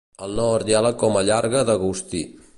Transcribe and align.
Al 0.27 0.31
nord 0.39 0.71
hi 0.71 0.75
ha 0.77 0.81
la 0.85 0.91
Coma 1.03 1.23
Llarga 1.29 1.63
d'Agustí. 1.69 2.25